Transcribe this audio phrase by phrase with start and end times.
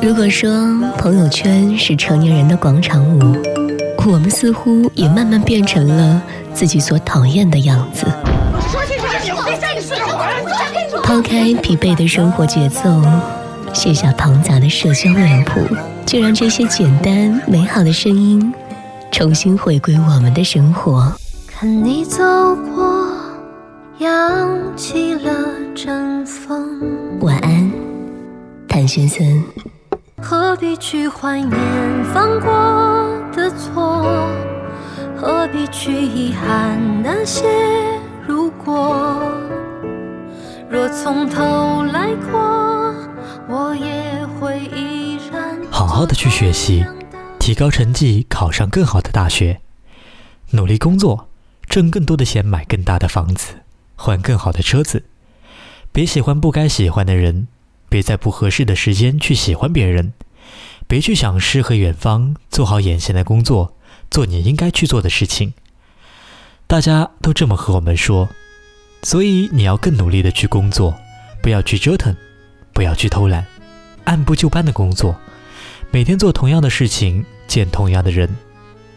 [0.00, 0.50] 如果说
[0.96, 3.36] 朋友圈是成年人的广场舞，
[4.06, 8.06] 我们似乎也慢慢变成了自己所讨厌的样子。
[11.02, 13.02] 抛开疲惫的生活节奏，
[13.72, 15.60] 卸下庞杂的社交脸谱，
[16.06, 18.54] 就让这些简单美好的声音
[19.10, 21.12] 重新回归我们的生活。
[21.46, 22.22] 看你走
[22.74, 23.08] 过，
[23.98, 25.30] 扬起了
[25.74, 26.80] 阵风。
[27.20, 27.53] 晚安，
[28.74, 29.44] 谭先生。
[30.20, 31.52] 何必去怀念
[32.12, 34.28] 犯过的错？
[35.16, 37.46] 何必去遗憾那些
[38.26, 39.30] 如果？
[40.68, 42.92] 若从头来过，
[43.48, 45.56] 我也会依然。
[45.70, 46.84] 好好的去学习，
[47.38, 49.60] 提高成绩，考上更好的大学，
[50.50, 51.28] 努力工作，
[51.68, 53.54] 挣更多的钱，买更大的房子，
[53.94, 55.04] 换更好的车子。
[55.92, 57.46] 别喜欢不该喜欢的人，
[57.94, 60.14] 别在不合适的时间去喜欢别人，
[60.88, 63.76] 别去想诗和远方，做好眼前的工作，
[64.10, 65.54] 做你应该去做的事情。
[66.66, 68.28] 大家都这么和我们说。
[69.04, 70.92] 所以你要更努力的去工作，
[71.40, 72.16] 不要去折腾，
[72.72, 73.46] 不要去偷懒，
[74.02, 75.16] 按部就班的工作，
[75.92, 78.28] 每天做同样的事情，见同样的人，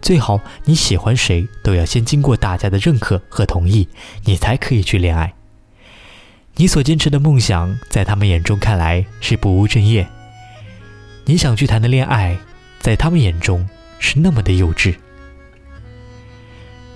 [0.00, 3.88] 最好你喜欢谁都要先经过大家的认可和同意，
[4.22, 5.34] 你才可以去恋爱。
[6.64, 10.08] 你所坚持的梦想，在他们眼中看来是不务正业，
[11.26, 12.38] 你想去谈的恋爱，
[12.80, 14.94] 在他们眼中是那么的幼稚。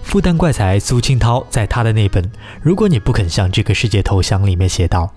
[0.03, 2.25] 复旦怪才苏清涛在他的那本
[2.63, 5.13] 《如果你不肯向这个世界投降》里面写道：“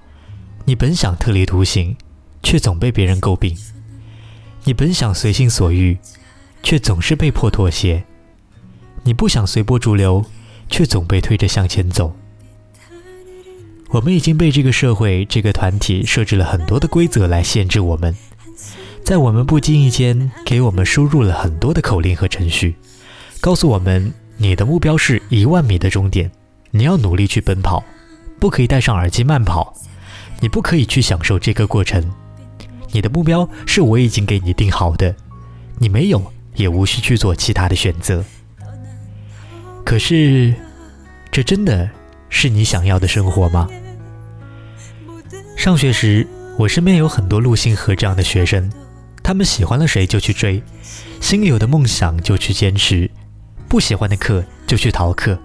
[0.67, 1.95] 你本想特立独行，
[2.43, 3.55] 却总被别人诟病；
[4.65, 5.97] 你本想随心所欲，
[6.61, 8.03] 却总是被迫妥协；
[9.03, 10.25] 你不想随波逐流，
[10.67, 12.13] 却总被推着向前走。
[13.91, 18.15] 我们已经被这个社会、这个团体设置了很多的规则来限制我们，
[19.03, 22.75] 在我们不经意间给我们输入了很多的口令和程序，
[23.39, 26.31] 告诉我们。”你的目标是一万米的终点，
[26.71, 27.83] 你要努力去奔跑，
[28.39, 29.71] 不可以戴上耳机慢跑，
[30.39, 32.03] 你不可以去享受这个过程。
[32.91, 35.15] 你的目标是我已经给你定好的，
[35.77, 38.25] 你没有也无需去做其他的选择。
[39.85, 40.55] 可是，
[41.31, 41.87] 这真的
[42.27, 43.69] 是你想要的生活吗？
[45.61, 46.25] 上学时，
[46.57, 48.67] 我身边有很多陆星河这样的学生，
[49.21, 50.59] 他们喜欢了谁就去追，
[51.19, 53.07] 心里有的梦想就去坚持。
[53.69, 55.37] 不喜欢的课就去逃课，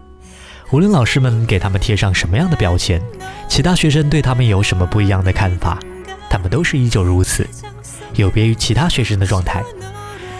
[0.70, 2.98] 无论老师们给他们贴上什么样的标签，
[3.46, 5.78] 其他学生对他们有什么不一样的看法，
[6.30, 7.46] 他们都是依旧如此，
[8.14, 9.62] 有别于其他学生的状态。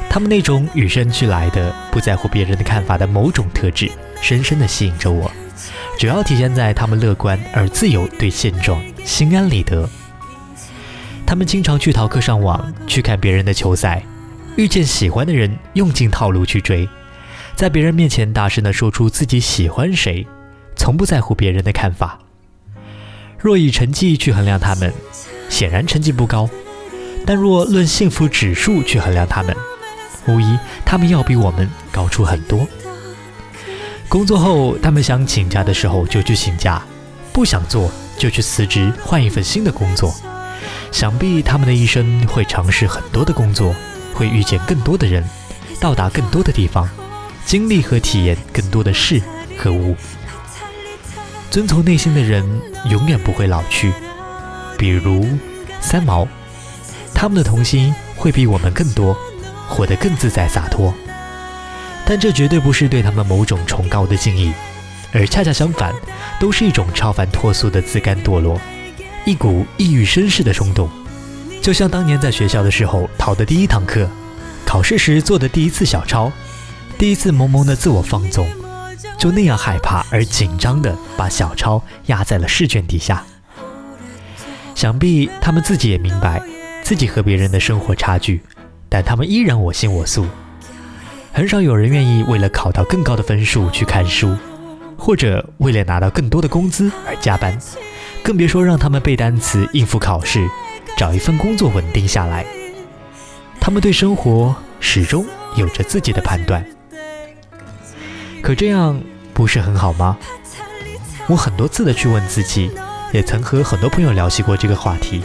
[0.09, 3.91] 他们那种与生俱来的不在乎别人的看法的某种特质，
[4.23, 5.31] 深深地吸引着我，
[5.99, 9.89] 主要体现在他们乐观而自由，对现状心安理得。
[11.25, 14.03] 他们经常去逃课上网，去看别人的球赛，
[14.57, 16.87] 遇见喜欢的人，用尽套路去追。
[17.55, 20.27] 在别人面前大声地说出自己喜欢谁，
[20.77, 22.19] 从不在乎别人的看法。
[23.39, 24.93] 若以成绩去衡量他们，
[25.49, 26.49] 显然成绩不高；
[27.25, 29.57] 但若论幸福指数去衡量他们，
[30.27, 32.67] 无疑他们要比我们高出很多。
[34.09, 36.83] 工作后，他们想请假的时候就去请假，
[37.33, 40.15] 不想做就去辞职换一份新的工作。
[40.93, 43.75] 想必他们的一生会尝试很多的工作，
[44.15, 45.25] 会遇见更多的人，
[45.81, 46.89] 到达更多的地方。
[47.45, 49.23] 经历和体验更多的事
[49.57, 49.95] 和物，
[51.49, 52.45] 遵从内心的人
[52.91, 53.93] 永远不会老去。
[54.77, 55.29] 比如
[55.81, 56.27] 三毛，
[57.15, 59.17] 他们的童心会比我们更多，
[59.69, 60.93] 活得更自在洒脱。
[62.05, 64.53] 但这绝对不是对他们某种崇高的敬意，
[65.17, 65.95] 而恰恰相反，
[66.39, 68.61] 都是一种超凡脱俗的自甘堕落，
[69.25, 70.91] 一股抑郁绅士的冲动。
[71.63, 74.07] 就像当年在学校的时候逃的第一堂课，
[74.67, 76.31] 考试时做的第一次小抄。
[76.99, 78.47] 第一次萌萌的自我放纵，
[79.19, 83.25] 就那样害怕而紧张的把小抄压在了试卷底下。
[84.75, 86.43] 想必他们自己也明白
[86.83, 88.43] 自己和别人的生活差距，
[88.91, 90.27] 但他们依然我行我素。
[91.33, 94.37] 很少有人愿意为了考到更高的分数去看书，
[94.97, 97.59] 或者为了拿到更多的工资而加班，
[98.23, 100.49] 更别说让他们背单词、应付考试、
[100.97, 102.45] 找一份工作稳定下来。
[103.61, 105.27] 他们对生活始终
[105.57, 106.65] 有着自己的判断。
[108.43, 109.01] 可这样
[109.35, 110.17] 不是很好吗？
[111.27, 112.71] 我很多次的去问自己，
[113.13, 115.23] 也曾和很多朋友聊起过这个话题。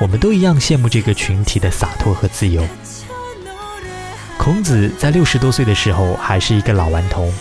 [0.00, 2.64] 我们都一样羡慕这个群体的洒脱和自由。
[4.38, 7.32] 孔子在六十多岁的时候还是一个老顽童，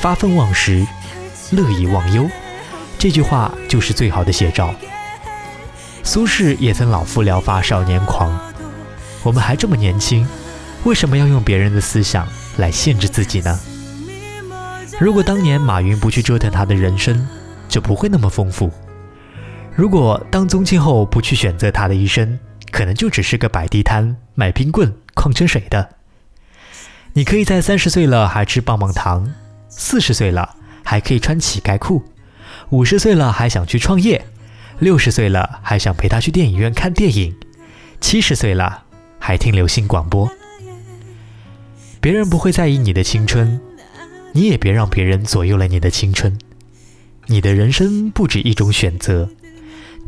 [0.00, 0.86] 发愤忘食，
[1.50, 2.26] 乐以忘忧。
[2.98, 4.74] 这句话就是最好的写照。
[6.02, 8.34] 苏轼也曾老夫聊发少年狂。
[9.22, 10.26] 我们还这么年轻，
[10.84, 12.26] 为什么要用别人的思想
[12.56, 13.60] 来限制自己呢？
[14.98, 17.28] 如果当年马云不去折腾他的人生，
[17.68, 18.72] 就不会那么丰富。
[19.76, 22.38] 如果当宗庆后不去选择他的一生，
[22.70, 25.90] 可能就只是个摆地摊卖冰棍、矿泉水的。
[27.12, 29.30] 你可以在三十岁了还吃棒棒糖，
[29.70, 32.02] 四十岁了还可以穿乞丐裤，
[32.68, 34.26] 五十岁了还想去创业，
[34.78, 37.34] 六十岁了还想陪他去电影院看电影，
[38.00, 38.84] 七十岁了
[39.18, 40.30] 还听流行广播。
[42.00, 43.60] 别人不会在意你的青春，
[44.32, 46.36] 你也别让别人左右了你的青春。
[47.26, 49.30] 你的人生不止一种选择，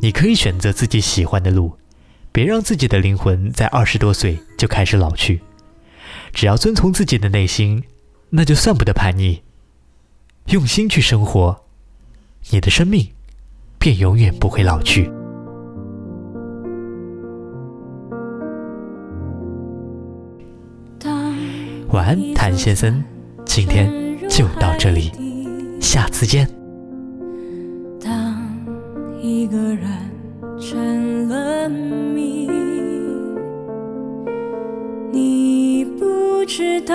[0.00, 1.76] 你可以选择自己喜欢的路，
[2.32, 5.40] 别让自己的灵魂在二十多岁就开始老去。
[6.32, 7.84] 只要遵从自己的内心，
[8.30, 9.42] 那就算不得叛逆。
[10.46, 11.56] 用心去生活，
[12.50, 13.08] 你的生命
[13.78, 15.10] 便永远不会老去。
[21.90, 23.02] 晚安，谭先生，
[23.44, 25.10] 今天就到这里，
[25.80, 26.48] 下次见。
[28.00, 28.36] 当
[29.20, 29.86] 一个人
[30.58, 32.48] 成了谜，
[35.12, 36.94] 你不知道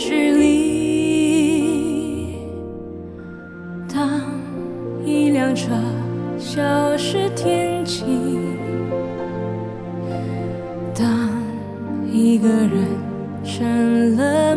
[0.00, 0.48] 距离。
[3.86, 4.08] 当
[5.04, 5.72] 一辆车
[6.38, 8.06] 消失天际，
[10.94, 11.28] 当
[12.10, 12.86] 一个人
[13.44, 14.56] 成了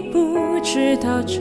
[0.00, 1.40] 不知道这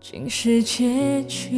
[0.00, 1.50] 竟是结局。